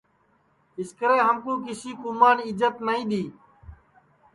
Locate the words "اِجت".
2.47-2.75